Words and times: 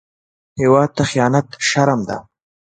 هېواد 0.59 0.89
ته 0.95 1.03
خيانت 1.11 1.47
شرم 1.69 1.99
دی 2.07 2.17